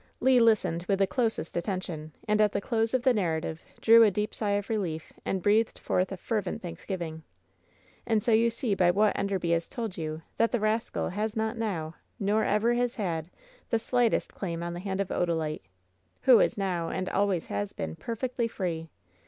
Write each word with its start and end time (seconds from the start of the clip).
Le 0.19 0.39
listened 0.39 0.81
with 0.89 0.97
the 0.97 1.05
closest 1.05 1.55
attention, 1.55 2.11
and 2.27 2.41
at 2.41 2.51
the 2.53 2.59
close 2.59 2.95
of 2.95 3.03
the 3.03 3.13
narrative 3.13 3.61
drew 3.81 4.01
a 4.01 4.09
deep 4.09 4.33
sigh 4.33 4.53
of 4.53 4.67
relief 4.67 5.13
and 5.27 5.43
breathed 5.43 5.77
forth 5.77 6.11
a 6.11 6.17
fervent 6.17 6.59
thanksgiving. 6.59 7.21
"And 8.07 8.23
so 8.23 8.31
you 8.31 8.49
see 8.49 8.73
by 8.73 8.89
what 8.89 9.15
Enderby 9.15 9.51
has 9.51 9.69
told 9.69 9.97
you, 9.97 10.23
that 10.37 10.51
the 10.51 10.59
rascal 10.59 11.09
has 11.09 11.35
not 11.37 11.55
now, 11.55 11.93
nor 12.19 12.43
ever 12.43 12.73
has 12.73 12.95
had, 12.95 13.29
the 13.69 13.77
slightest 13.77 14.33
claim 14.33 14.63
on 14.63 14.73
the 14.73 14.79
hand 14.79 14.99
of 15.01 15.09
Odalite, 15.09 15.61
who 16.23 16.39
is 16.39 16.57
now, 16.57 16.89
and 16.89 17.07
always 17.07 17.45
has 17.45 17.71
been, 17.71 17.95
perfectly 17.95 18.47
free. 18.47 18.89